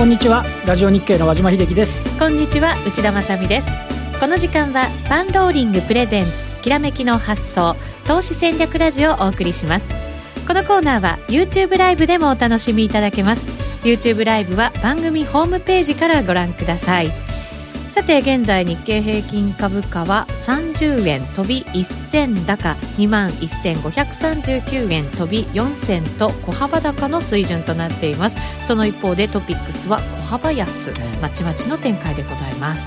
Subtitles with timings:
[0.00, 0.46] こんにちは。
[0.66, 2.18] ラジオ日経の和島秀樹です。
[2.18, 3.68] こんにちは内田まさです。
[4.18, 7.76] この時間はパンローリングプレゼンツきらめきの発想
[8.06, 9.90] 投資戦略ラジオをお送りします。
[10.48, 13.46] このコーナーは YouTube ライブでもお楽しみいただけます。
[13.84, 17.29] YouTube ライブは番組ホームページからご覧ください。
[17.90, 28.36] さて現在日経平均株価は30円飛び1銭高2万1539円飛び4銭と小幅高の水準となっています。
[28.64, 32.84] その一方でトピックスは小幅安まちまちの展開でございます。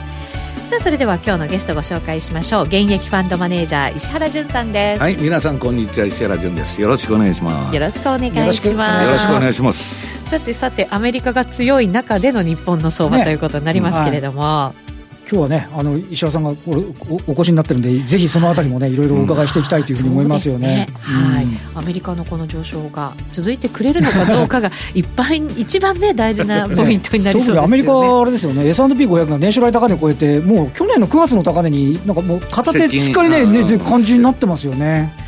[0.69, 2.63] さあそれでは今日のゲストご紹介しましょう。
[2.63, 5.01] 現役ファンドマネージャー石原潤さんです。
[5.01, 6.79] はい皆さんこんにちは石原潤です。
[6.81, 7.75] よろしくお願いします。
[7.75, 9.03] よろしくお願いします。
[9.03, 10.29] よろしくお願いします。
[10.29, 14.92] さてさてアメリカが強い中での日本の相場、ね、ということになりますけれども、はい
[15.33, 20.67] 今日はね、あの石原さんがおお越しになってるんで、ぜひそのあたりもね、いろいろお伺いしていきたいというふうに思いますよね。
[20.67, 20.87] ね。
[21.01, 27.61] はい、アメリカのこの上昇が続いてくれるのかどうかが、 いっぱい、一番ね、大事なポイントになりそうですよね。
[27.61, 35.22] アメリカはあれですよね、S&P500 が年初来高値を超えて、もう去年の9月の高値に、なんかもう片手つっかりね、ね感じになってますよね。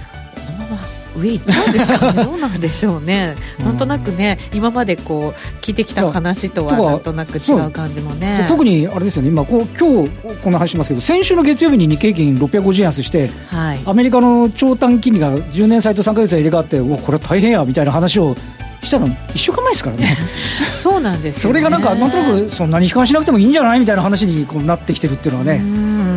[1.18, 2.24] 上行ったんですかね？
[2.26, 8.46] どうなんでしょうね、なんとなくね今までこう聞いてきた話とはなんとなく違う感じもね。
[8.48, 9.30] 特にあれですよね。
[9.30, 10.10] 今こう今日
[10.42, 18.36] この話しますけど先週の月曜日に日経平均650円安して、はい、アメリカの長短金利が10年債と3か月で入れ替わっておこれは大変やみたいな話を
[18.84, 20.18] したの1週間前ですからね。
[20.72, 25.62] そうなんです、ね、それがなんかなんとなくそんなに悲観しなくてもいいんじゃないみたいな話にこうなってきてるっていうのはね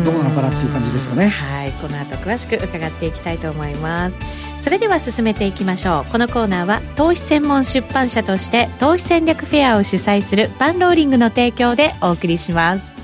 [0.05, 1.29] どうなのかなっていう感じですよね。
[1.29, 1.71] はい。
[1.81, 4.17] この後詳しく伺っていきたいと思います
[4.61, 6.11] それでは進めていきましょう。
[6.11, 12.98] このコーナーは投資専門出版社として投資戦略フェアを主催するパンローリングの提供でお送りします。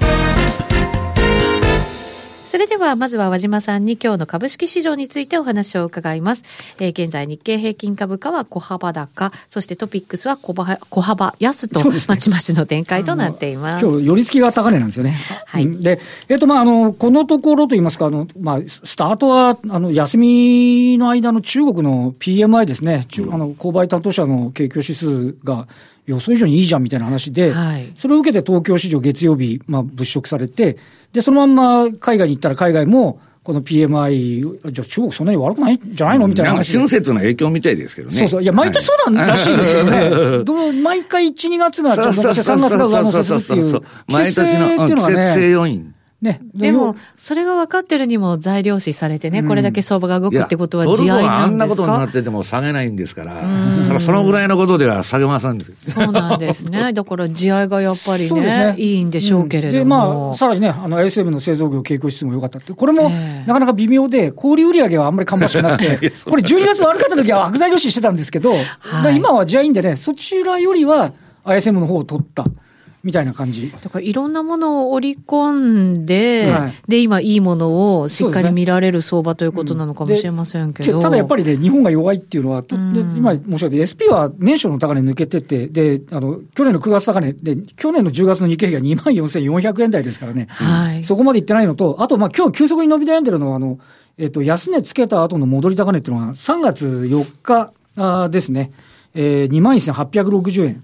[2.56, 6.44] それではまずは和島さんに今日の株式市場についてお話を伺います。
[6.80, 13.86] えー、現在日経平均株価は小幅高、そしてトピックスは小幅小幅安と、ね、まちまちの展開となっています。
[13.86, 15.18] 今日寄り付きが高値なんですよね。
[15.46, 15.70] はい。
[15.70, 16.00] で、
[16.30, 23.06] えっ、ー、とまああのこのところといいますかあのまあスタートはあの休みの間の中国の PMI ですね。
[23.20, 25.68] うん、あの購買担当者の景況指数が
[26.06, 30.78] 予想以上にいいじゃんみたいな話で、はい、それを受けて東京市場月曜日、まあ、物色されて、
[31.16, 36.76] で、そのまんま海外に行ったら海外も、この PMI、じゃあ中国そんなに悪くないんじゃないのみたいな話。
[36.76, 38.16] 春節の影響みたいですけどね。
[38.16, 38.44] そうそう。
[38.44, 40.44] いや、毎年そうなんらしいですけどね。
[40.44, 43.82] どう毎回1、2月がちょっと3月が上乗せするっていう。
[44.08, 45.95] 毎年の季節性要因。
[46.26, 51.36] ね、でも、それが分かってるにも材料視されてね、うん、これだけ相場が動くってことは地合いなんですか？
[51.44, 53.42] あんなことになってても下げないんですから、
[54.00, 56.92] そそのぐらいのことでは下げませんそうなんですね。
[56.94, 58.76] だから地合いがやっぱりね、ね。
[58.78, 59.84] いいんでしょうけれども。
[59.84, 63.10] で、まあ、さらにね、あの、ISM の製造業景況指数も良かったって、これも
[63.46, 71.12] なかなか微妙で、小売売上はあんまり芳しくなくて、 これ12月悪かった時は悪材料視してたんですけど、はい、今は地合いんでね、そちらよりは
[71.46, 72.46] ISM の方を取った。
[73.06, 73.72] みたいな感じ。
[73.72, 80.92] だからいろんなものを織り込んで、はい、で、今いいものをしっかり見られる相場ということなのかもしれませんけど。
[80.92, 90.48] ねうん、ただやっぱりね、日本が弱いっていうのは、うん、今申し上げて、SP は年初の高値抜けてて、で、あの、去年の9月高値で、去年の10月の日経平均が24,400円台ですからね。
[90.50, 91.04] はい。
[91.04, 93.78] そこまでいってないのと、あと、まあ今日急速に伸び悩んでるのは、あの、
[94.18, 98.72] えっ、と、安値つけた後の戻り高値っていうのは、3月4日あですね、
[99.14, 100.84] えー、21,860円。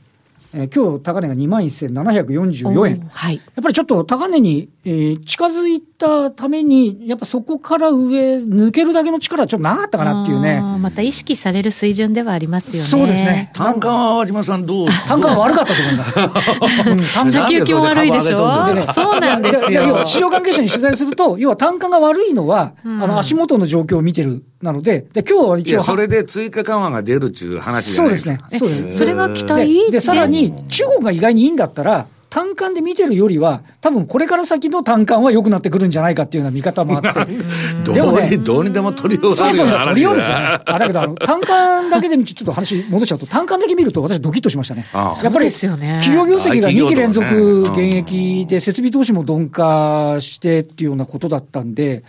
[0.53, 10.61] えー、今日高値が2万1744円、はい、やっぱりちょっと高値に、えー、近づいたために、やっぱそこから上、抜けるだけの力はちょっとなかったかなっていうね。
[10.79, 12.89] また意識される水準ではありますよね。
[12.89, 13.51] そうですね。
[13.53, 16.19] 単価は和島さんどう単価は悪かったと思います。
[17.23, 18.37] うん、先行きも悪いでしょ？
[18.37, 19.19] そう？
[19.21, 20.05] なんですよ。
[20.05, 25.83] 市場関係者に取材すると、要は単価が悪いのは、うん、あの足元の状況を見てるなので、で今日は一応。
[25.83, 28.47] それで追加緩和が出るっていう話じゃないですか。
[28.57, 28.81] そうですね。
[28.81, 37.33] そうですそれが期待でさらに、中国が意外にいいんだったら、単価で見てるよりは、多分これから先の単価は良くなってくるんじゃないかっていうような見方もあって。
[37.83, 40.59] どうに、ね、どうにでも取りようそうそうそう、取りようですよね。
[40.65, 44.85] あ、だけど、あの、単価だけで、ちょっと話戻しちゃうと、単価だけ見ると私ドキッとしましたね。
[44.93, 45.77] ああやっぱり、企
[46.15, 52.05] 業業績が2期連続減益で、設備投資も鈍化してっていうようなことだったんで、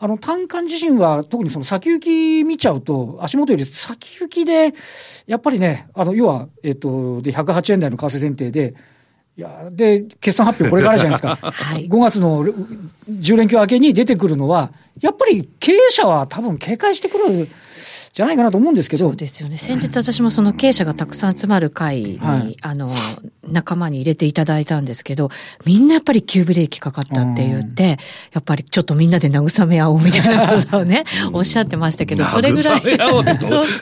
[0.00, 4.74] あの、単価自身は特にその先行き見ちゃうと、足元より先行きで、
[5.28, 8.74] やっぱりね、あの、要は、えっと、で、108円台の為替前提で、
[9.36, 17.48] いやで、決算発表、これからじゃないですか、 はい、5月の10連休明けに出てくるのは、やっぱり経営者は多分警戒してくる
[18.12, 19.08] じゃないかなと思うんですけど。
[19.08, 19.56] そうですよね。
[19.56, 22.92] 先日私もその経営者がたくさん集まる会に、はい、あの、
[23.48, 25.30] 仲間に入れていただいたんですけど、
[25.64, 27.98] みんなやっぱり急ブレーキかかったって言って、
[28.32, 32.80] やっぱりちょっとみんなで慰め合おうみたいなことをね、 おっしゃってましたけど、それぐらい。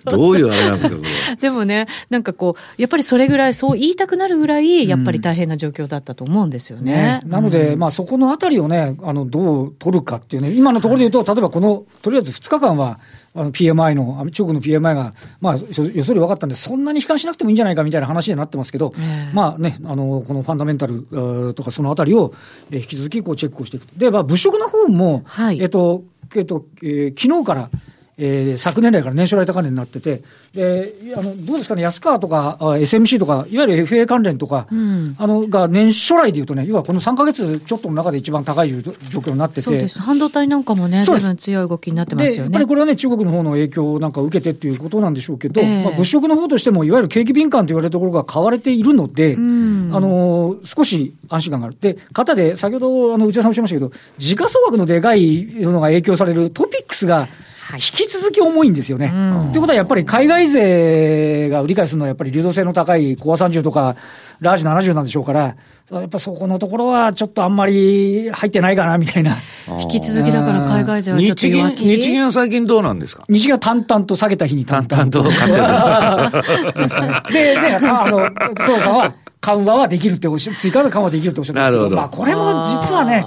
[0.04, 6.92] どういうあれなんですか、でもね、なんかこう、やっぱりそれぐらい、そう言いたくなるぐらい、やっぱり大変な状況だったと思うんですよね。
[6.92, 7.20] ね。
[7.24, 12.98] なので、まあそこのあたりをね、あの、どう取るかっていうね、今のところで言うと、例えばこの、とりあえず2日間は、
[13.38, 22.34] あの PMI の、中国の PMI が、まあ、予想り分かったんで、そんなに悲観しなくてもいいんじゃないかみたいな話になってますけど、えー、まあね、あの、このファンダメンタルとかそのあたりを、
[22.70, 23.84] えー、引き続きこうチェックをしていく。
[23.96, 26.02] で、まあ、物色の方も、はい、えっと、
[26.34, 27.70] えっと、えー、昨日から、
[28.18, 30.22] えー、昨年来から年初来高値になってて、
[30.52, 40.00] であのどうですかね、安川とか SMC とか、いわゆる FA 関連とか、うん、あのが年初来でいうとね、要はこの3か月ちょっとの中で一番高い状況になってて、そうです。
[40.00, 42.42] 半導体なんかもね、ずいぶん強い動きになってますよね。
[42.42, 51.76] やっぱりこれはね、中国の方の影響なんかを受けてっていうことなんでしょうけど、えー、まあ、物色の方としても、いわゆる景気敏感と言われるところが買われているので、うん、あの少し安心感がある。
[51.80, 57.28] で、方で、先ほどあの内田さんおっしゃいましたけど、時価総額のでかいのが影響されるトピックスが、
[57.74, 59.12] 引き続き重いんですよね。
[59.52, 63.96] と、いうことはやっぱり海外勢が売り買いするのはやっぱり流動性の高いコア30とか
[64.40, 65.56] ラージ70なんでしょうから、
[65.90, 69.36] やっぱそこのところはちょっとあんまり入ってないかなみたいな。
[69.80, 71.84] 引き続きだから海外勢はちょっと弱気？
[71.84, 73.24] 日銀は最近どうなんですか？
[73.28, 75.22] 日銀は淡々と下げた日に淡々と。
[75.24, 76.30] 淡々
[76.72, 77.22] とですかね。
[77.32, 83.24] で、で、あの、黒さんは緩和はできるっておっしゃ、追加の緩和できるっておっしゃってますけど、まあこれも実はね、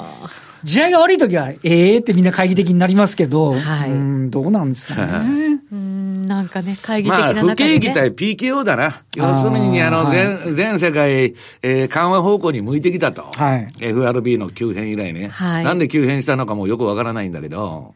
[0.65, 5.59] 試合が悪いときは、ええー、ってみんな懐疑的になりますけど、はい、うんどうなんですかね。
[5.71, 9.01] うんなんかね、懐疑的な中で、ね、まあ、不景気対 PKO だな。
[9.15, 13.29] 要するに、あの、全、はい、全世界、えー、緩和方向に向いてきたと。
[13.35, 13.73] はい。
[13.81, 15.27] FRB の急変以来ね。
[15.27, 15.65] はい。
[15.65, 17.95] なんで急変したのかもよくわからないんだけど、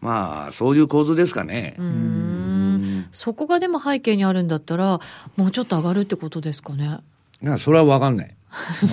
[0.00, 1.76] まあ、そういう構図ですかね。
[1.78, 3.06] うん。
[3.12, 5.00] そこがでも背景にあるんだったら、
[5.36, 6.98] もうちょっと上がるってことですかね。
[7.42, 8.36] いや、それはわかんない。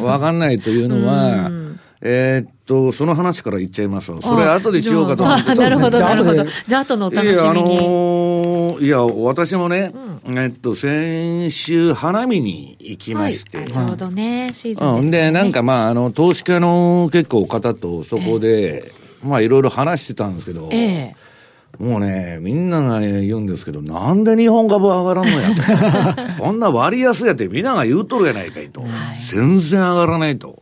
[0.02, 1.50] わかんないというのは、
[2.02, 5.56] えー、っと、その話から言っちゃいますそれ後でしようかと思って。
[5.56, 6.46] なるほど、なるほど。
[6.46, 7.36] じゃあ後のお楽しみに。
[7.36, 9.92] いや、あのー、いや、私もね、
[10.26, 13.58] うん、えっと、先週花見に行きまして。
[13.58, 21.30] はい、ちょうどね、シーズンです、ね、で、なんかまあ、あの、投資家の結構方とそこで、えー、まあ、いろいろ話してたんですけど、えー
[21.78, 25.62] もうね、みんなが、ね、言うんですけど、なんで日本株上がらんのやと。
[26.44, 28.82] こんな割安やってみんなが言うとるやないかいと。
[28.82, 28.90] はい、
[29.32, 30.62] 全然上がらないと。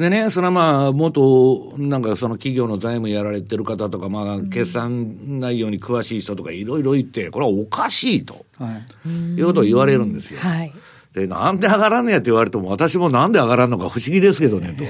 [0.00, 10.40] でね、それはまあ、元、なんかその企業の財務やられてる方とか、まあ、決算内容に詳しい人とかいろいろ言って、これはおかしいと、はい、いうことを言われるんですよ。
[10.40, 10.72] はい。
[11.12, 14.84] で、なんで上がらんねやって言われても、私もなんで上がらんのか不思議ですけどね、と。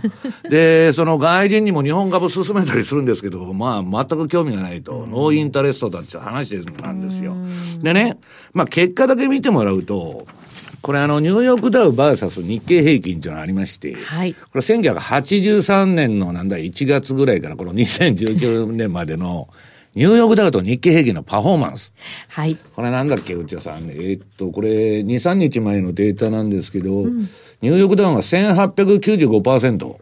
[0.48, 7.36] で、その外人にも日本株進めたりするんですけど、まあ、全く興味がないと、ノーインタレストだって話なんですよ。
[7.82, 8.16] でね、
[8.54, 10.26] まあ、結果だけ見てもらうと、
[10.84, 14.34] これあの、ニューヨークダウバーサス日経平均というのがありまして、はい。
[14.34, 19.48] これ1983年のなんだ、1月ぐらいからこの2019年までの、
[19.94, 21.92] ニューヨークダウと日経平均のパフォーマンス。
[22.28, 22.56] はい。
[22.74, 23.88] これなんだっけ、内田さん。
[23.90, 27.28] えー、っと、これ、2、3日前のデータなんですけど、うん
[27.64, 29.96] ニューヨークダウンは1895%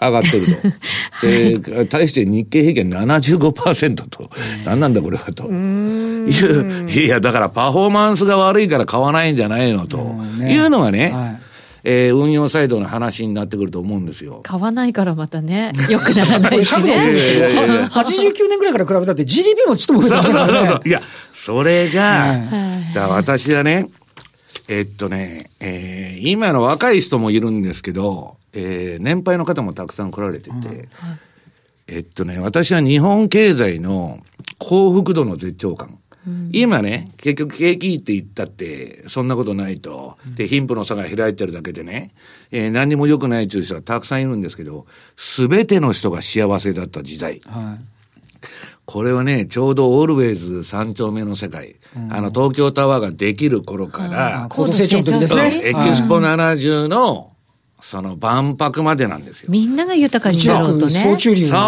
[0.00, 0.52] 上がってると。
[1.12, 4.30] はい、で、対して日経平均75%と。
[4.64, 5.50] 何なんだこれはと。
[5.52, 9.98] いや、だからパフォーマンスが悪いから買わないんじゃないのと。
[10.40, 11.51] いうのがね、はい
[11.84, 14.40] えー、運用サイドの話になってくると思うんですよ。
[14.44, 16.96] 買わないからまたね、 よくならないしね。
[16.96, 20.52] 89年ぐらいから比べたって GDP もちょっと増えたからね。
[20.52, 20.88] そうそうそう。
[20.88, 22.40] いや、それが、
[22.94, 23.88] だ私はね、
[24.68, 30.86] えっとね、えー、今の若い人もいるんですけど、えー、年配の方もたくさん来られてて、うんはい、
[31.88, 34.20] えっとね、私は日本経済の
[34.58, 35.98] 幸福度の絶頂感。
[36.26, 40.16] うん、今ね、結局景気いいって言ったって、そんなことないと。
[40.36, 42.12] で、貧富の差が開いてるだけでね、
[42.50, 44.86] えー、何にも良くないという人はたくさんいるんですけど、
[45.16, 47.40] すべての人が幸せだった時代。
[47.46, 47.84] はい。
[48.84, 55.60] これはね、ちょうどオールウェイズ三丁目の世界、うん、あの、東京タワーができる頃から、高度成長のですね。
[55.64, 57.31] エキスポ70の、
[57.82, 59.48] その万博までなんですよ。
[59.50, 61.02] みんなが豊かになろうとね。
[61.02, 61.58] 総中流そう。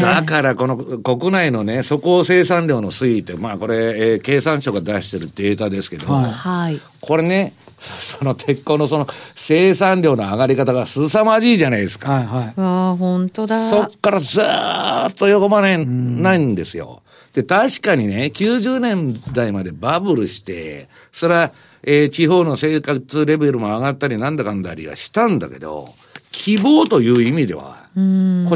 [0.00, 12.10] だからこの国内のね、粗鋼生産量の推移って、まあこれ、えー、経産省が出してるデータですけど、はい、これね、その鉄鋼のその生産量の上がり方が凄まじいじゃないですか。
[12.10, 12.54] はいはい。
[12.56, 13.70] ああ、本当だ。
[13.70, 17.02] そっからずーっと横ばね、ないんですよ。
[17.34, 21.52] で、確かにね、90年代までバブルして、それは、
[21.86, 25.94] えー、地方の生活レベルも上がったりなんだかんだりはしたんだけど、
[26.30, 28.00] 希望という意味では、こ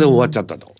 [0.01, 0.75] れ終わっちゃったと。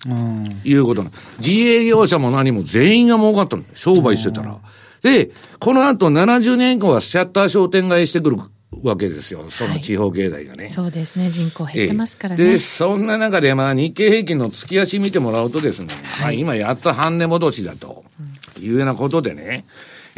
[0.65, 3.65] いうことな自営業者も何も全員が儲かったの。
[3.75, 4.59] 商売してたら。
[5.03, 8.39] で、この後70年後はシャッター商店街してくる
[8.83, 9.49] わけですよ。
[9.51, 10.65] その地方経済がね。
[10.65, 11.31] はい、そうですね。
[11.31, 12.45] 人口減ってますからね。
[12.45, 18.05] で、そんな中で、まあ日経平均の月足見てもらうとですね、はい、まあ今やっと半値戻しだと
[18.59, 19.65] いうようなことでね、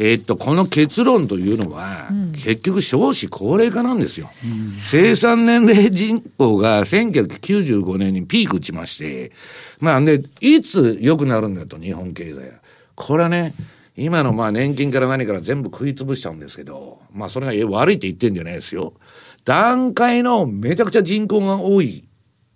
[0.03, 4.31] えー、っと、この結論というのは、うん、結局少子高齢化なんですよ。
[4.43, 9.31] うん、生産年齢人口が1995年にピーク打ちまして、
[9.79, 12.43] まあで、いつ良くなるんだと、日本経済は。
[12.95, 13.53] これはね、
[13.95, 18.93] 今のまあ年金から何から全部食い潰しちゃうんですけど、まあそれが悪いって言ってんじゃないですよ。
[19.45, 22.05] 段階のめちゃくちゃ人口が多い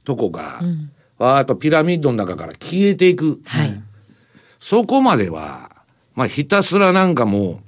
[0.04, 3.40] とこが、うん、わーっとピラミッドの中から消えていく。
[3.46, 3.84] はい、
[4.60, 5.75] そこまでは、
[6.16, 7.62] まあひたすらなんかも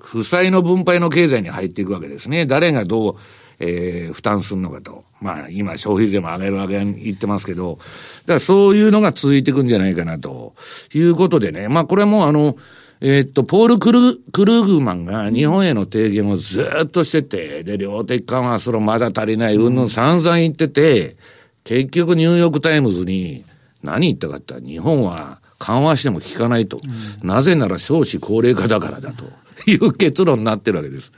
[0.00, 2.46] う、負債の分配の経済に入っていくわけですね。
[2.46, 3.16] 誰がどう、
[3.58, 5.04] えー、負担するのかと。
[5.20, 7.78] まあ今消費税も上げるわけに言ってますけど、
[8.22, 10.54] だからそういうのが続いていくんじゃないかなと
[10.94, 11.68] いうことでね。
[11.68, 12.56] まあこれもあの、
[13.02, 21.16] えー、っと、ポール・クルクルーグマンが日本への提言をずっとしてて、で、量的緩和するまだ足りない、うんぬん散々言ってて、
[21.64, 23.44] 結局ニューヨークタイムズに
[23.82, 26.80] 何言ったかって日本は緩和しても効かないと。
[27.22, 29.24] うん、なぜなら少子高齢化だからだと。
[29.66, 31.12] いう結論になってるわけです。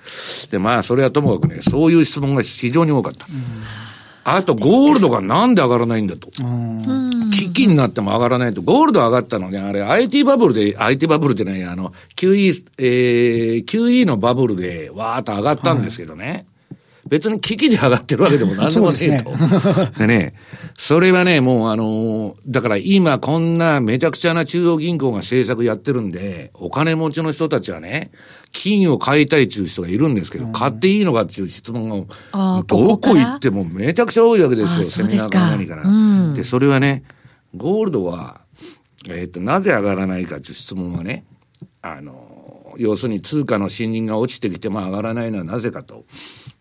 [0.51, 3.27] で、まあ、それはともかくね、そういう質問が非常に多かった。
[3.31, 3.37] うん
[4.25, 6.29] あと、ゴールドがなんで上がらないんだと。
[7.33, 8.63] 危機になっても上がらないと。
[8.63, 16.27] ゴールド上がったのね、あれ IT バブルで、IT バブルってない、あの、QE、えー、QE のバブルでわーっと上がったんですけどね。
[16.27, 16.47] はい
[17.13, 19.37] 別に危機で上がってるわけでもなんでもねえと。
[20.01, 20.33] でね、
[20.79, 28.13] それはね、もうあのー、だから今こんなめちゃくちゃな中央銀行が政策やってるんで、お金持ちの人たちはね、
[28.53, 31.91] 金を買いたいっていう人がいるんですけど、うん、買っていいのかっていう質問
[32.33, 35.83] が、どこ行ってもめちゃくちゃ多いわけですよ、セミナーから何から。
[35.83, 35.93] う
[36.31, 37.03] ん、で、それはね、
[37.55, 38.41] ゴールドは、
[39.11, 41.27] えっ、ー、と、なぜ上がらないかっていう質問はね、
[41.83, 46.05] あの、要するに通貨の信任が落ちてきて、まあ上がらないのはなぜかと。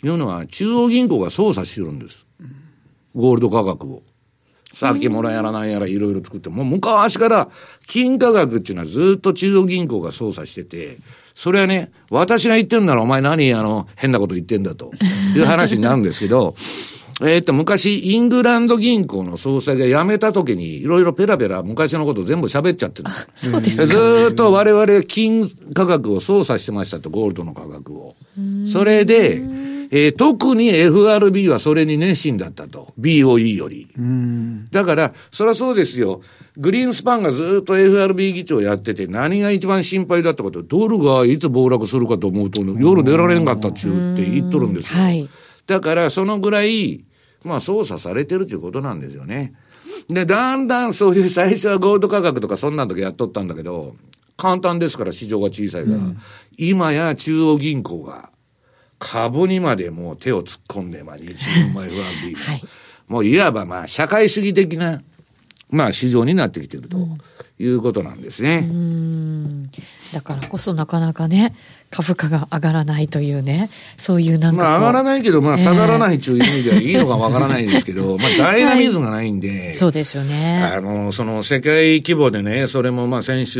[0.03, 2.25] いうのは中央銀行が操作してるんです。
[3.15, 4.03] ゴールド価格を。
[4.73, 7.49] さっきもらやらないやらいろいろ作って、もう昔から
[7.87, 10.97] 金価格っていうのはずっと中央銀行が操作してて、
[11.35, 14.91] それはね、私が言ってるならお前何あの変なこと言ってんだと
[15.35, 16.55] いう話になるんですけど、
[17.23, 23.09] えっと、昔、イングランド銀行の総裁が辞めた時に、いろいろペラペラ昔のこと全部喋っちゃってる。
[23.35, 28.15] そうですずっと我々金価格を操作してましたと、ゴールドの価格を。
[28.71, 29.41] それで、
[29.93, 32.93] えー、特に FRB はそれに熱心だったと。
[32.97, 33.89] BOE より。
[34.71, 36.21] だから、そりゃそうですよ。
[36.57, 45.03] グリーンスパンがずっと FRB 議長やってて、何が一番心配だったかと、ドルがいつ暴落するかと思うと、夜寝られんかったっちゅうって言っとるんですよ。
[45.03, 45.29] はい、
[45.67, 47.03] だから、そのぐらい、
[47.43, 49.53] まあ操作されてるということなんですよね。
[50.07, 53.95] で、だんだんそういう最初はゴールド価格とかそんなん時やっとったんだけど、
[54.37, 56.17] 簡単ですから市場が小さいから、うん、
[56.57, 58.31] 今や中央銀行が
[58.97, 62.63] 株にまでもう手を突っ込んで、まあ、日銀も FRB も、はい、
[63.07, 65.01] もういわばまあ、社会主義的な、
[65.69, 66.97] まあ、市場になってきてると
[67.61, 68.67] いうことなんですね。
[68.69, 69.69] うん
[70.13, 71.55] だからこそなかなかね、
[71.89, 74.63] 株価が上がらないというね、そういうなんか。
[74.63, 80.61] まあ上がらないけど、まあ下がらないという意味ではいいのかわからないんですけど、 まあダイナミズムがないんで、はい、そうですよね。
[80.63, 83.59] あの、その世界規模でね、それもまあ先週、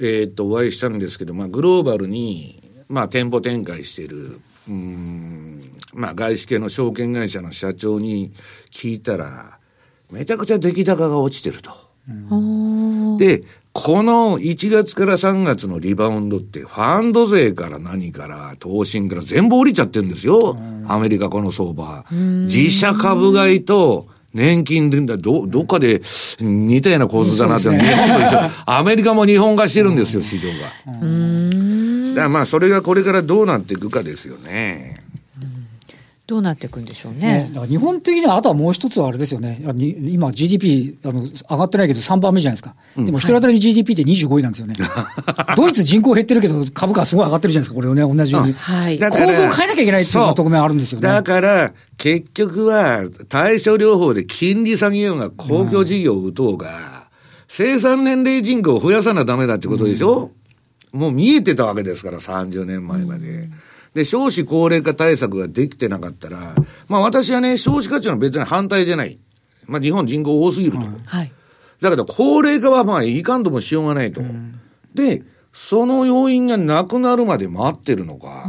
[0.00, 8.32] えー、っとお会いしたんですけど、まあグローバルに、まあ店舗展開している、うん、まあ外資系の証券会社の社長に
[8.72, 9.58] 聞いたら、
[10.12, 11.72] めちゃくちゃ出来高が落ちてると。
[13.18, 13.42] で、
[13.72, 20.58] この1月から3月のリバウンドって、ファンド税から何から、投信から全部降りちゃってるんですよ。
[20.86, 22.04] アメリカこの相場。
[22.10, 26.02] 自社株買いと、年金で、ど、どっかで
[26.40, 28.50] 似たような構図だなって、ね、日本と一緒。
[28.66, 30.54] アメリカも日本化してるんですよ、市場が。
[30.54, 35.02] だからまあ、それがこれからどうなっていくかですよね。
[36.28, 37.18] どうなっていくんでしょうね。
[37.18, 39.60] ねだから日本的には、あとはもう一つはあれですよね。
[39.76, 42.76] 今 GDP あの上がってないけど3番目じゃないですか。
[42.96, 44.76] でも一人当たり GDP って25位なんですよね。
[45.56, 47.74] ドイツ人口減ってるけど株価すごい上がってるじゃないですか。
[47.74, 48.52] これをね、同じように。
[48.52, 51.08] はい、構造を変えなきゃいけないっていう側面あるんですよね。
[51.08, 56.72] だから、結局は対処療法で金利下げようが公共事業を打とうが、うん、
[57.48, 60.30] 生産年齢人口を増やさなダメだってことでしょ、
[60.92, 63.26] うん、もう見えてたわけですから、30年前まで。
[63.26, 63.52] うん
[63.94, 66.54] で、少子高齢化対策ができてなかったら、
[66.88, 69.18] まあ私はね、少子化っていうのは別に反対じゃない。
[69.66, 70.78] まあ日本人口多すぎると。
[71.04, 71.32] はい。
[71.80, 74.20] だけど高齢化はまあいかんともしようがないと。
[74.20, 74.60] うん、
[74.94, 75.22] で、
[75.52, 78.46] その要因がなくなるまで待ってるのか、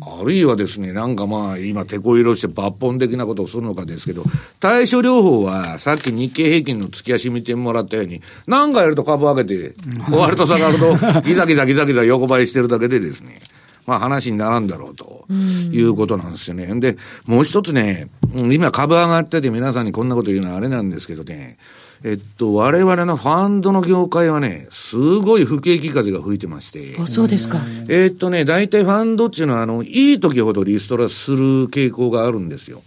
[0.00, 4.24] あるいはですね、なんかまあ、今、手こ入れして抜本的なことをするのかですけど、
[4.58, 9.74] 対処療法は、さっき日経平均の月足見てもらったように、何かやると株上げて、
[10.08, 13.38] 終わると下がると、ギザギザギザギザ横ばいしてるだけでですね、
[13.86, 16.66] まあ話にならんだろうということなんですよね。
[16.80, 21.58] で、もう一つね、今株上がってて皆さんにこんなこと言うのはあれなんですけどね、
[22.02, 26.96] えっと、我々のファンドの業界はね、すごい不景気風が吹いてまして。
[27.00, 27.60] あ、そうですか。
[27.88, 32.82] えっとね、大体ファンドっていうのは、あの、いい時ほどリストラする傾向があるんですよ。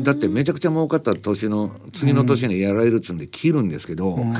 [0.00, 4.34] だってめちゃくちゃ儲かった年の、次の年にやられるっつうんで切るんですけど、うん、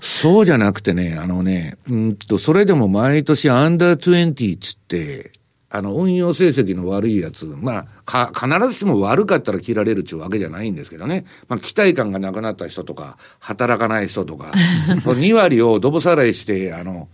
[0.00, 5.32] そうじゃなくてね、あのね、うんと、それでも毎年アンダー20っつって、
[5.68, 11.24] あの、運用成績の悪いやつ、まあ、か、必ずしも悪かったら切られるっちゅうわけじゃないんですけどね。
[11.48, 14.52] まあ、期待感がなくなった人とか、働かない人とか、
[15.04, 17.08] 2割をどぼさらいして、あの、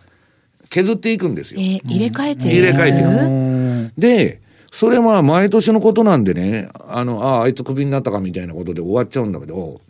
[0.69, 1.61] 削っていくんですよ。
[1.61, 4.01] えー、入れ替えて入れ替えていく。
[4.01, 4.42] で、
[4.73, 9.83] それは毎年のことなんでね、あの、ああ、あいつクビになったかみたいなことで終わっちゃうんだけど、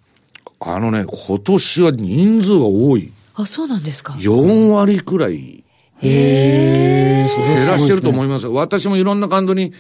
[0.59, 3.13] あのね、今年は人数が多い。
[3.37, 4.15] あ、そうなんですか。
[4.15, 5.63] 4割くらい
[6.03, 8.55] へえ、減らしてると思いますよ。
[8.55, 9.73] 私もいろんなファンドに、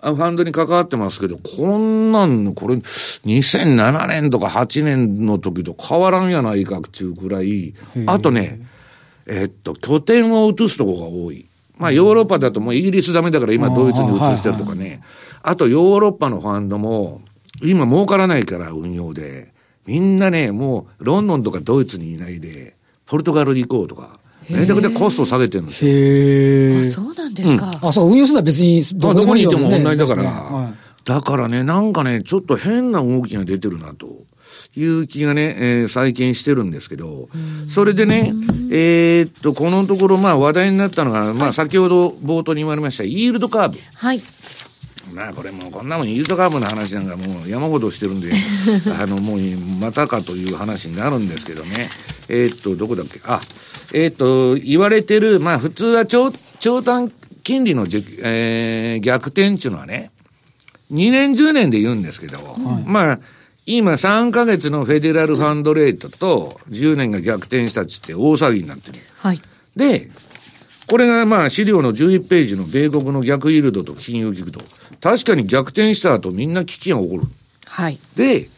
[0.00, 7.74] ファンドに関わってますけど、こんなんの、これ、2007年とか8年の時と変わらんやないかっていうくらい、
[8.06, 8.60] あとね、
[9.26, 11.46] えっと、拠点を移すとこが多い。
[11.76, 15.02] まあ、ヨーロッパだともうイギリスダメだから今ドイツに移してるとかね。
[15.42, 17.20] あと、ヨーロッパのファンドも、
[17.62, 19.52] 今儲からないから運用で、
[19.86, 22.74] みんなね、もうロンドンとかドイツにいないで、
[23.06, 25.90] ポルトガルに行こうとか、めちゃくちゃコスト下げてるんですよ。
[25.92, 27.66] へあ、そうなんですか。
[27.82, 30.22] うん、あ、そう、運用するのは別にどこにいても同じだから。
[30.22, 34.24] はい、だからね、なんかね、ちょっと変な動きが出てるなと。
[34.76, 37.28] いう気がね、えー、最近してるんですけど、
[37.68, 38.32] それでね、
[38.70, 43.78] えー、っと、このところ、まあ話題になったのが、まあ先ほど冒頭に言われました、イールドカーブ。
[43.94, 44.22] はい。
[45.12, 48.32] まあこれもうこんなもんイールドカーブの話なんかもう山ほどしてるんで、
[49.00, 49.40] あのもう
[49.80, 51.90] またかという話になるんですけどね。
[52.28, 53.20] えー、っと、どこだっけ？
[53.24, 53.40] あ、
[53.92, 57.12] えっ、ー、と、言われてる、まあ普通は長長短
[57.44, 60.10] 金利のじ、えー、逆転っていうのはね、
[60.92, 63.18] 2年10年で言うんですけど、はい、まあ、
[63.66, 68.98] 今3ヶ月のフェデラルファンドレートと10年が逆転したっつって大騒ぎになってる。
[69.16, 69.40] はい。
[69.74, 70.10] で、
[70.86, 74.60] これがまあ資料の11ページの米国の逆イールドと金融聞くと、
[75.00, 77.22] 確かに逆転した後みんな危機が起こる。
[77.66, 77.98] はい。
[78.16, 78.48] で、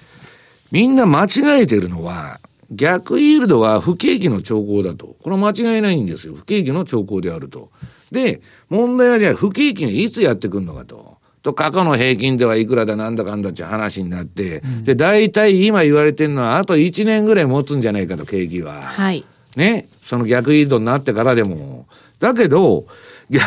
[0.72, 2.40] みんな間違えてるのは、
[2.72, 5.16] 逆イールドは不景気の兆候だと。
[5.22, 6.34] これは間違いないんですよ。
[6.34, 7.70] 不景気の兆候であると。
[8.10, 11.15] で、問題はじゃあ不景気がいつやってくるのかと。
[11.46, 18.82] と、過去の平均ではいくらだなんだかんだって話になって、うん、で、大体今言われてるのは、あと1年ぐらい持つんじゃないかと、景気は。
[18.82, 19.24] はい。
[19.54, 19.86] ね。
[20.02, 21.86] その逆イールドになってからでも。
[22.18, 22.86] だけど、
[23.30, 23.42] いや、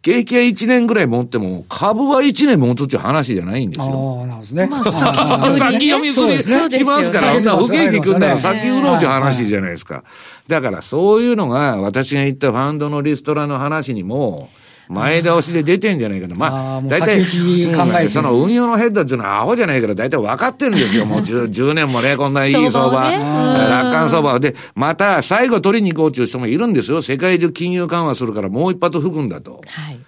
[0.00, 4.20] 景気は1年ぐらい持っても、株は1年持つっていう話じゃないんですよ。
[4.20, 4.66] ああ、なんですね。
[4.66, 10.02] まあ、 先読みすりしますから、不景気組んだら先売ろうっていう話じゃないですか。
[10.48, 14.48] だからそういうのが、私が言ったファンドのリストラの話にも、
[14.88, 16.36] 前倒しで出てんじゃないかと。
[16.36, 17.24] まあ、大体、
[18.10, 21.04] その運用のヘッドっていうのはアホじゃないから大体分かってるんですよ。
[21.06, 27.02] もう 10, 10年もね、こんないい相場、楽観相場で、また最後取りに行こうっていう人もいるんですよ。
[27.02, 29.60] 世界中金融緩和するからもう一発吹くんだと。
[29.66, 29.98] はい。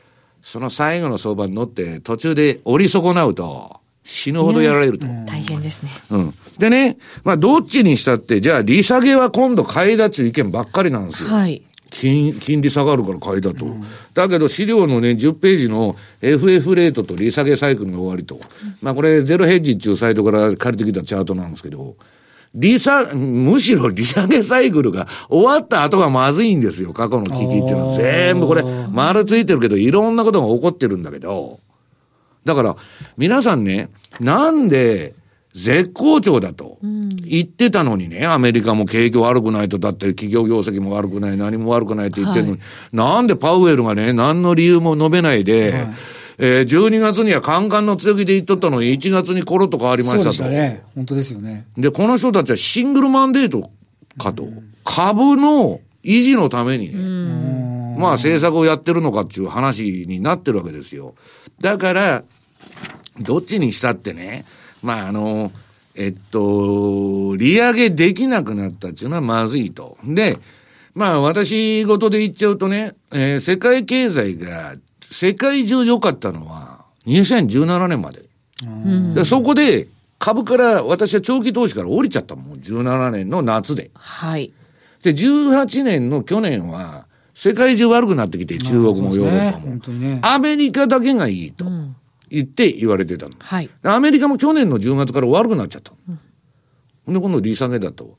[0.43, 5.07] その最後の相場に乗って途中で折り損なうと、死ぬほどやられると。
[5.27, 5.91] 大変ですね。
[6.11, 6.35] うん。
[6.59, 11.29] でね、まあ、どっちにしたって、じゃあ、利下げは今度買いだっちゅう意見ばっかりなんですよ。
[11.29, 11.63] はい。
[11.91, 13.65] 金、金利下がるから買いだと。
[13.65, 18.37] うん、だけど資料のね、10ページの FF レートと利下げサイクルの終わりと。
[18.37, 18.41] うん、
[18.83, 21.97] まあこれ、ゼロヘッジっていうサイトから借りてきたチャートなんですけど、
[22.55, 27.97] 利下、むしろ利上げサイクルが終わった後がまずいんですよ、過去の危機っていうのは。
[27.99, 31.61] 全部これ、丸ついてるけど、いろんなことが起こってるんだけど、
[32.45, 32.77] だから、
[33.17, 35.15] 皆さんね、なんで、
[35.59, 45.95] 絶好調だと言ってたのにね、アメリカも景気悪くないと、だって企業業績も悪くない、何も悪くないって言ってるのに、はい、なんでパウエルがね、何の理由も述べないで、はい、
[46.39, 50.33] えー、12月にはカンカンの強気で言っとったのに、1月にコロッと変わりましたと。
[50.33, 50.83] そうでね。
[50.95, 51.67] 本当ですよね。
[51.77, 53.71] で、この人たちはシングルマンデート
[54.17, 54.49] かと。
[54.85, 61.15] 株の維持のためにね、まあ政策をやってるのかっていう話になってるわけですよ。
[61.61, 62.23] だから、
[63.21, 64.45] どっちにしたってね、
[64.83, 65.53] まあ、あの、
[65.95, 69.99] えっと、利上げできなくなったっていうのはまずいと。
[70.05, 70.39] で、
[70.95, 74.77] まあ、私事で言っちゃうとね、えー、世界経済が
[75.11, 78.23] 世界中良かったのは2017年まで。
[79.15, 79.87] でそこで
[80.19, 82.59] 株から私は長期投資から降りちゃったもん。
[82.59, 83.91] 17年の夏で。
[83.95, 84.53] はい。
[85.03, 89.99] で、18年の去年は世界中悪くなってきて、中国もヨーロッパも。
[89.99, 91.65] ねね、アメリカだけがいいと。
[91.65, 91.97] うん
[92.31, 93.33] 言って言われてたの。
[93.39, 93.71] はい。
[93.83, 95.93] アメリカも去年の10月から悪くなっちゃった。
[97.07, 98.17] うん、で、今度利下げだと。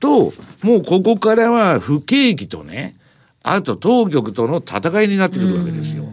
[0.00, 2.96] と、もうここからは不景気とね、
[3.42, 6.04] あと当局との戦いになってくるわけですよ。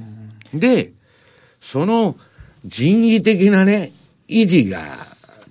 [0.54, 0.94] で、
[1.62, 2.16] その
[2.66, 3.92] 人為的なね、
[4.28, 4.98] 維持が、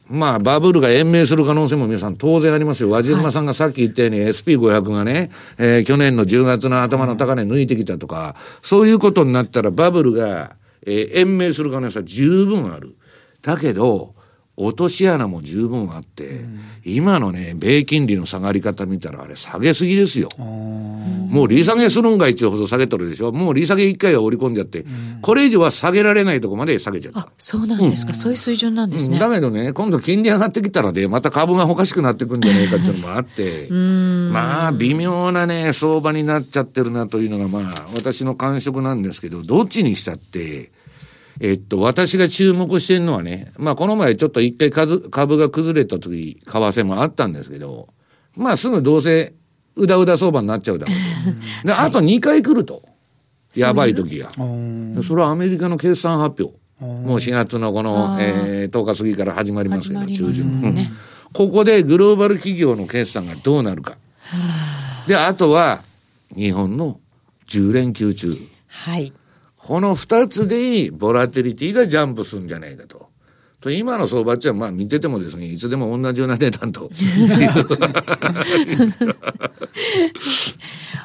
[0.09, 2.91] まあ、バブルが延命する可能性も皆さん当然ありますよ。
[2.91, 10.57] 和島さんがさっき言ったように SP500 がね、えー、去年の10月の頭の高値抜いてきたとか、そういうことになったらバブルが、
[10.89, 12.97] えー、延命する可能性は十分ある。
[13.43, 14.15] だけど、
[14.61, 20.31] 落とし穴も十分あって、うん、今のね、米金利の下がり方見たら、あれ下げすぎですよ。
[20.37, 23.31] もう利下げするんが一応ほど下げとるでしょ。
[23.31, 27.21] もう利下げ一回は織り込んじゃって、うん、これ以上は下げられないとこまで下げちゃった。
[27.21, 29.21] あ、そうなんですか、うん、そういう水準なんですね。
[29.21, 40.73] だけどね、今度金利上がってきたらで、また株がおかしくなってくんじゃないかっていうのもあって、まあ、微妙なね、相場になっちゃってるなというのが、まあ、私の感触なんですけど、どっちにしたって、
[41.41, 47.89] えっと、私が注目してるのはね、まあこの前ちょっと一回株が崩れた時、為替もあったんですけど、
[48.37, 49.35] まあすぐどうせ、
[49.77, 51.67] うだうだ相場になっちゃうだろうと。
[51.69, 52.83] で、あと2回来ると。
[53.55, 54.31] やばい時が。
[55.03, 56.59] それはアメリカの決算発表。
[56.81, 60.89] もう4月のこの、えー、10日過ぎから始まりますけど、中旬、うん。
[61.33, 63.97] ここでグローバル企業の決算がどうなるか。
[65.07, 65.83] で、あとは、
[66.37, 67.01] 日本の
[67.49, 68.33] 10連休中。
[68.69, 69.13] はい。
[69.69, 73.08] この二つでボラテリティがジャンプするんじゃないかと。
[73.61, 76.91] と今の相場っちゃ、まあ見ててもですね、いつでも同じような値段と。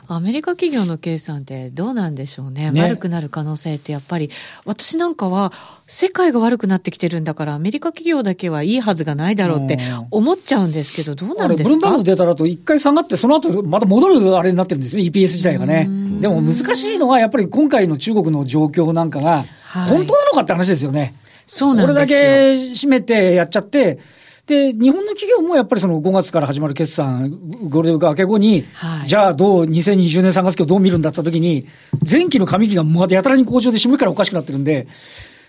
[0.07, 2.69] アメリカ企業の計算ってどうなんでしょうね。
[2.69, 4.29] ね悪くなる可能性ってやっぱり、
[4.65, 5.51] 私なんかは
[5.87, 9.79] 世界が悪くなってきてるんだからアメリカ企業だけはいいはずがないだろうって
[10.11, 11.69] 思っちゃうんですけど、どうなんですか？
[11.69, 15.89] ブルンバーグのデータだと一回下がって、その後また戻るあれになってるんですね、EPS 自体がね。
[16.21, 20.99] でも難しいのはやっぱり今回の中国の状況なんかが、本当なのかって話ですよね。
[20.99, 21.13] はい、
[21.45, 21.88] そうなんですよ。
[21.88, 23.99] これだけ締めてやっちゃって、
[24.45, 31.65] で、日本の企業もやっぱりその5月から始まる決算、ゴールデンウィーク明け後に、はい、じゃあどう、2020年3月期をどう見るんだったときに、
[32.10, 34.88] 前期の上期がまたやたらに好調で、下期からおかしくなってるんで、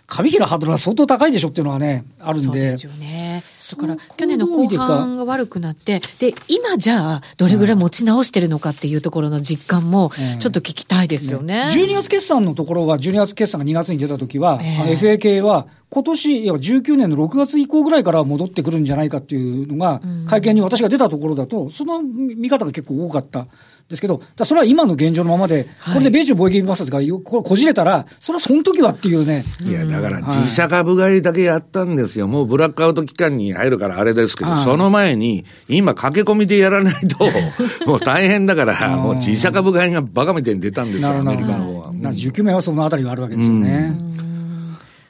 [0.07, 2.47] 上期のハードルは相当高いでしょっていうのはね、あるんで。
[2.47, 3.43] そうですよね。
[3.75, 11.69] だから、去年の後半が悪くなって、で、今じゃあ、どれぐらい持ち直してるのかっていうところの実感も、ちょっと聞きたいですよね。
[11.75, 23.47] うん、12月決算のところは、12月決算が2月に出たときは、えー、FA 系は、今年、いや、19年の6月以降ぐらいから戻ってくるんじゃないかっていうのが、会見に私が出たところだと、その見方が結構多かった。
[23.89, 29.45] ですけど、それは今の現状のままで、これで米中貿易摩擦がここじれたら、それはその時はっていうね。
[29.61, 32.27] いや、だから自社株買いだけやったんですよ。
[32.27, 37.29] もうブラックアウト期間に入るからあれですけど、その前に、今駆け込みでやらないと、
[37.87, 41.93] もう大変だから、もう自社株買いがバカみたいに出たんですよ、アメリカの方は。
[41.93, 43.95] 19名はそのあたりがあるわけですよね。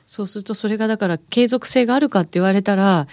[0.07, 3.07] そうすると、それがだから、継続性があるかって言われたら、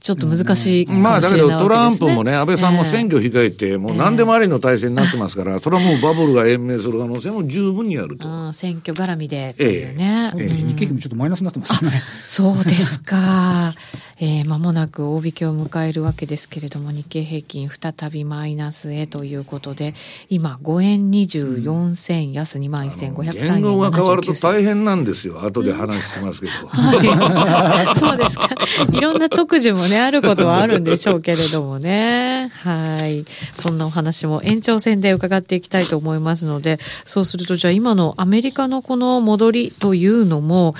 [0.00, 8.52] ちょっと難しいかもしれない、ね、まあだけどトランプもね、安倍さんも選挙控えて、もう何でもありの体制になってますから、それはもうバブルが延命する可能性も十分にあると。
[8.52, 9.54] 選挙絡みで。
[9.58, 12.02] ええええ、日経平均もちょっとマイナスになってますね。
[12.22, 13.74] そうですか。
[14.22, 19.94] えー、間もなく大引けを迎えるわけですけれども、日経平均再びマイナスへということで、
[20.28, 23.62] 今5円24銭安2万1503円。
[23.62, 25.42] 言語が変わると大変なんですよ。
[25.42, 26.52] 後で話しますけど。
[26.68, 28.50] はい、 そうですか。
[28.92, 32.50] いろんな特需もね、あることはあるんでしょうけれどもね。
[32.62, 33.24] はい。
[33.54, 40.74] そんなお話も延長戦で伺っていきたいと思いますので、そうすると、じゃあ今のアメリカのこの戻りというのも、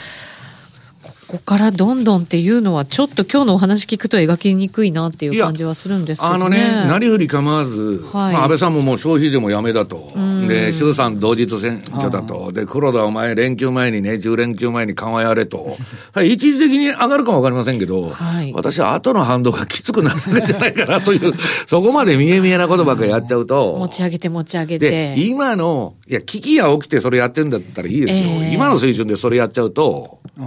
[1.30, 10.12] ここからどんどんっていうのは、ちょっと今日のお話聞くと描きにくいなっていう感じはするんですけど、ね、あのね、なりふり構わず、はい、まあ、安倍さんももう消費税もやめだと、
[10.48, 15.76] で衆参同日選挙だと、で黒田お前、連休前にね、10連休前に緩和やれと、
[16.12, 21.34] はい、一時的に上がるかもわかりませんけど、はい、私は後の反動がきつくなるんじゃないかなという、
[21.66, 25.14] そこまで見え見えなことばっかりやっちゃうと、持ち上げて持ち上げて。
[25.18, 30.18] 今の、いや、危機が起きてそれやってんだったらいいですよ、えー、今の水準でそれやっちゃうと。
[30.38, 30.42] あ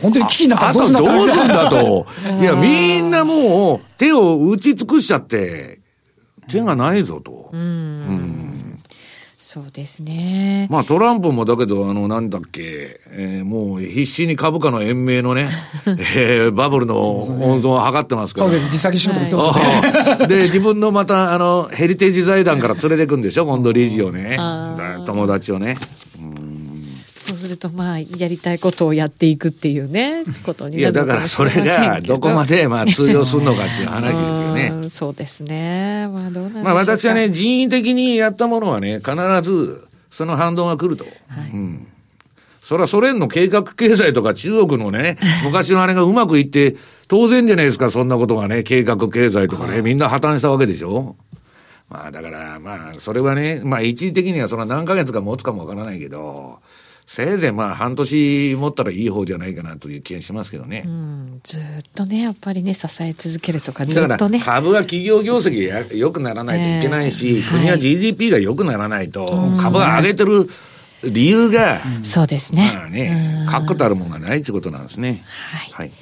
[0.00, 2.06] 本当に危機になったらどうすんだどうすんだと。
[2.40, 5.78] いや、みんなもう手を打ち尽くしちゃって、
[6.48, 7.50] 手がないぞと。
[7.52, 7.60] うん。
[7.60, 8.57] うん
[9.50, 10.68] そうですね。
[10.68, 15.48] まあトランプもだけど、あの、なんだっけ、えー、もう必死に株価の延命のね、
[16.14, 18.50] えー、バブルの温存を図ってますから。
[18.70, 20.26] 利下げしようと言ってますね。
[20.26, 24.36] で、自分のまた、あの、ヘリテージ財団から連れてくんでしょ、今度理事をね。
[25.06, 25.78] 友達をね。
[27.28, 34.88] そうすると、まあ、やりたいことをやっていくっていうね、ことになるいや、だからそれがどこまで、まあ、通用するのかっていう話ですよね。
[34.88, 36.08] そうですね。
[36.08, 41.04] まあ、どうなんまあ、私はね、人為的にやったものはね、必ず、その反動が来ると。
[41.04, 41.10] は
[41.46, 41.86] い、うん。
[42.62, 46.76] それはソ連の計画経済とか中国のね、 昔のあれがうまくいって、
[47.08, 51.16] 当然じゃないですか、そんなことがね、計画経済とかね、みんな破綻したわけでしょ。
[51.88, 56.58] まあだから、まあ、それはね、まあ一時的にはその何ヶ月か持つかもわからないけど、
[57.10, 60.82] せいぜいまあ半年持ったらいい方じゃないかなという気がしますけどね。
[60.84, 61.60] うん、ずっ
[61.94, 64.40] とね、やっぱりね、支え続けるとか、ずっとね。
[64.40, 69.24] 株は企業業績が良くならないといけないし、えー、国は GDP が良くならないと、
[69.58, 70.50] 株は上げてる
[71.02, 72.72] 理由が、そうですね。
[72.74, 75.24] まあね、確固たるものがないということなんですね。
[75.50, 75.92] はい、はい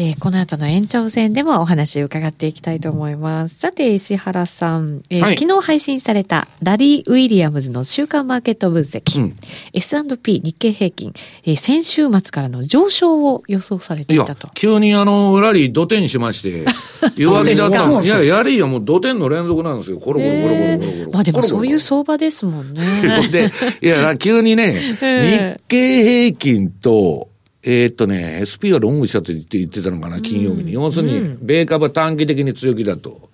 [0.00, 3.56] えー、この後の延長戦でもお話を伺っていきたいと思います。
[3.56, 9.36] さて、石原さん、えーはい、昨日配信されたラリー・ウィリアムズの週間マーケット分析、うん、
[9.72, 14.48] S&P 日経平均、えー、先週末からの上昇を予想されていたと。
[14.54, 16.64] 急にあの、ラリー土点しまして、
[17.20, 19.98] 弱気だったいや、やりやもう土点の連続なんですよ。
[19.98, 21.10] コロコロコロコロコロコロ。
[21.12, 23.28] まあでもそういう相場ですもんね。
[23.32, 23.50] で、
[23.82, 27.30] いや、急にね、日経平均と、
[27.70, 30.72] えー、っとね、SP はロングしたって言ってたのかな、金曜日に。
[30.72, 33.28] 要するに、米株は短期的に強気だと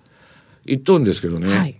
[0.65, 1.57] 言っとるんですけどね。
[1.57, 1.75] はい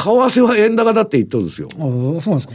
[0.00, 1.66] 為替は円高だって言っとるんですよ。
[1.72, 2.54] あそうなんですか。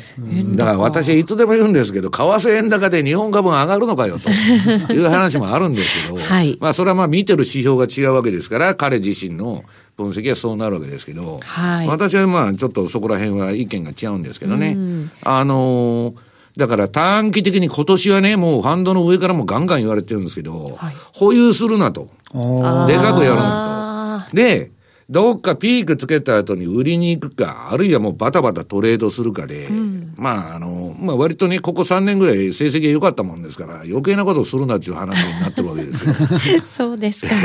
[0.56, 4.30] だから私はいつでも言うんですけど、為替円高で日本株が上がるのかよと
[4.94, 9.66] いう話もあるんですけど、はい、まあそれはまあ見てる指標が違うわけですから、彼自身の
[9.98, 14.78] 分析はそうなるわけですけど、はい、私はまあちょっとそこら辺は意見が違うんですけどね。
[15.22, 22.10] あのーだから短期的に今年はね、もうファンドの上からもガンガン言われてるんですけど、はい、保有するなと。
[22.34, 24.36] でかくやるなと。
[24.36, 24.72] で、
[25.10, 36.14] どっかピークつけた後に売りに行くか、あるいはもうバタバタトレードするかで、うん、まあ、あの、まあ割とね、ここ3年ぐらい成績が良かったもんですから、余計なことをするなっていう話になってるわけですよ。
[36.66, 37.36] そうですか。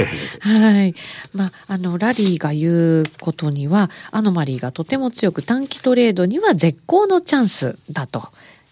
[0.41, 0.95] はい。
[1.35, 8.29] まあ、あの、ラリーが言うことには、アノマリーがとても強く短期トレードには絶好のチャンスだと。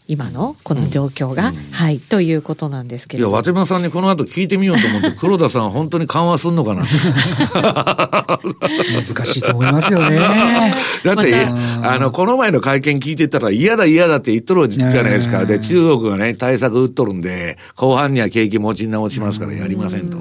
[0.09, 3.29] 今のこの状況が、うん、はい、ということなんですけど。
[3.29, 6.85] いや、渡辺さんにこの後聞いてみようと思って、黒田さん本当に緩和すんのかな？
[8.95, 10.17] 難しいと思いますよね。
[11.03, 15.45] だって、あの、この前の会見聞いてたら嫌だ嫌だって言っとるじゃないですか。
[15.45, 20.19] で、中国がね、対策打っとるんで、後半には景気持ち直しますからやりませんと。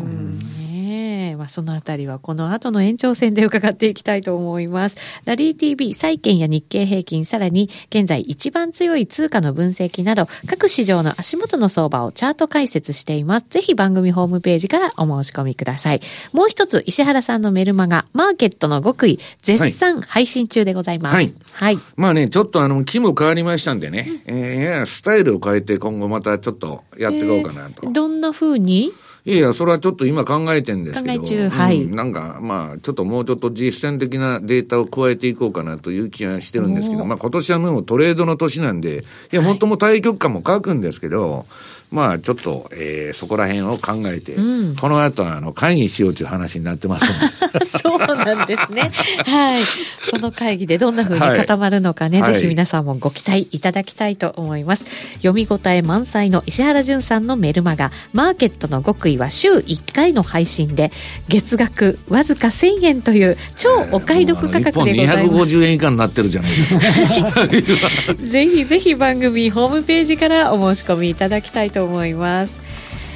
[1.46, 4.98] まあ、そのあたりはこの後の延長戦で伺っていきたいと思います。
[5.26, 13.46] ラリー TV、債券や日経平均、さらに現在一番強い通貨の分析など、各市場の足元の相場をチャート解説しています。
[13.48, 16.02] ぜひ番組ホームページからお申し込みください。
[16.32, 21.16] もう一つ、石原さんのメルマガ、マーケットの極意、絶賛配信中でございます。
[21.16, 21.32] はい。
[21.52, 27.82] はい、まあね、ちょっとあの、気も変わりましたんでね、うん、えー、スタイルを変えて今後またちょっとやっていこうかなと。
[27.84, 28.92] えー、どんな風に
[29.26, 31.20] いやいや、それはちょっと今考えてるんですけど。
[31.20, 41.48] 考え中、はい、うん、なんか、まあ、ちょっともうちょっと実践的なデータを加えていこうかなという気がしてるんですけど、まあ今年はもうトレードの年なんで、いや、もっとも対局感も書くんですけど、
[41.92, 47.06] まあちょっと、えー、そこら辺を考えて、うん、この後あの会議しようという話になってます
[47.82, 48.92] そうなんですね。
[49.26, 49.62] はい。
[50.10, 54.86] その会議でどんなふうに固まるのかね、はい、ぜひ皆さんもご期待いただきたいと思います。
[55.16, 60.92] 読み応え満載の石原淳さんのメルマガ、マーケットの極意は週1回の配信で、
[61.28, 65.56] 月額わずか1000円という超お買い得価格でございます。
[65.56, 68.16] 250円以下になってるじゃないですか。
[68.26, 72.60] ぜひぜひ番組ホームページからお申し込みいただきたいと思います。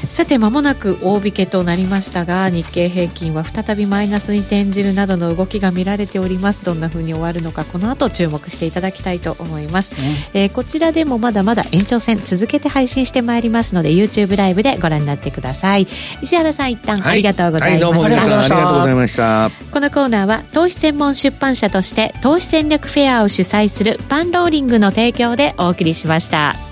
[0.08, 6.64] さて間もなく大引けとなりましたが日経平均は再びマイナスに転じるなどの動きが見られております。
[6.64, 15.88] どんな風に終わるのかこの後注目していただきたいと思います、ね、えー、こちらでもまだまだ延長戦続けて配信してまいりますので YouTube ライブでご覧になってください。
[16.22, 19.52] 石原さん一旦ありがとうございました、はいはい、ありがとうございました。
[19.72, 26.69] このコーナーは投資専門出版社として投資戦略フェアを主催するパンローリングの提供でお送りしました